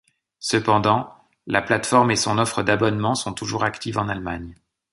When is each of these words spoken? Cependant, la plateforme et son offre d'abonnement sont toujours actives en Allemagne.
Cependant, 0.39 1.13
la 1.45 1.61
plateforme 1.61 2.09
et 2.09 2.15
son 2.15 2.39
offre 2.39 2.63
d'abonnement 2.63 3.13
sont 3.13 3.33
toujours 3.33 3.63
actives 3.63 3.99
en 3.99 4.09
Allemagne. 4.09 4.55